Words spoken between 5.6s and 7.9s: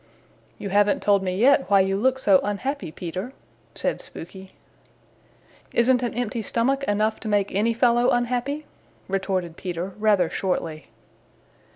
"Isn't an empty stomach enough to make any